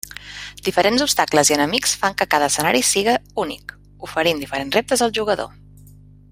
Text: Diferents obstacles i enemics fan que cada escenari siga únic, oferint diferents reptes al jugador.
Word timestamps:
Diferents 0.67 1.03
obstacles 1.05 1.51
i 1.51 1.55
enemics 1.57 1.93
fan 2.05 2.17
que 2.21 2.27
cada 2.33 2.49
escenari 2.53 2.83
siga 2.93 3.15
únic, 3.45 3.77
oferint 4.09 4.43
diferents 4.47 4.81
reptes 4.81 5.09
al 5.09 5.17
jugador. 5.21 5.57